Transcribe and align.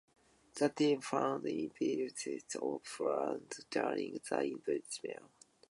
The 0.55 0.69
team 0.69 0.99
found 1.01 1.45
evidence 1.47 2.55
of 2.59 2.81
fraud 2.83 3.53
during 3.69 4.19
the 4.31 4.35
investigation. 4.41 5.29